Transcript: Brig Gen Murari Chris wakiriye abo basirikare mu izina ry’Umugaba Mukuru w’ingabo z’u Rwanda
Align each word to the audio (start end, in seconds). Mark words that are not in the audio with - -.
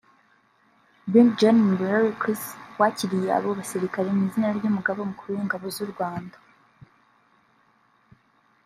Brig 1.11 1.29
Gen 1.39 1.57
Murari 1.67 2.11
Chris 2.21 2.43
wakiriye 2.79 3.29
abo 3.37 3.49
basirikare 3.59 4.07
mu 4.17 4.21
izina 4.27 4.47
ry’Umugaba 4.57 5.01
Mukuru 5.09 5.31
w’ingabo 5.35 5.65
z’u 5.75 5.87
Rwanda 5.91 6.37